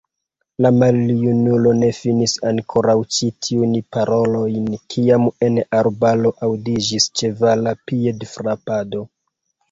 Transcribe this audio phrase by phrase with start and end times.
[0.65, 9.03] La maljunulo ne finis ankoraŭ ĉi tiujn parolojn, kiam en arbaro aŭdiĝis ĉevala piedfrapado.